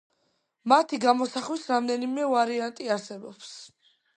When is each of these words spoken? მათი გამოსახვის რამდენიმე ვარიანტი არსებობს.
მათი 0.71 0.99
გამოსახვის 1.03 1.67
რამდენიმე 1.73 2.27
ვარიანტი 2.33 2.91
არსებობს. 2.97 3.53